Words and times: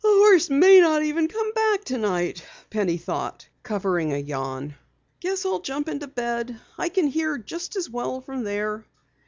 "The 0.03 0.07
horse 0.07 0.49
may 0.49 0.79
not 0.79 1.03
come 1.29 1.53
back 1.53 1.83
tonight," 1.83 2.43
Penny 2.71 2.97
thought, 2.97 3.47
covering 3.61 4.11
a 4.11 4.17
yawn. 4.17 4.73
"Guess 5.19 5.45
I'll 5.45 5.59
jump 5.59 5.87
into 5.87 6.07
bed. 6.07 6.59
I 6.75 6.89
can 6.89 7.05
hear 7.05 7.37
just 7.37 7.75
as 7.75 7.87
well 7.87 8.19
from 8.19 8.43
there." 8.43 8.83